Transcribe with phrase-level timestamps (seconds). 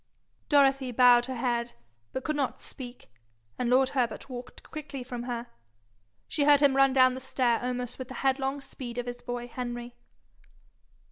[0.49, 1.73] Dorothy bowed her head,
[2.11, 3.11] but could not speak,
[3.59, 5.45] and lord Herbert walked quickly from her.
[6.27, 9.47] She heard him run down the stair almost with the headlong speed of his boy
[9.47, 9.93] Henry.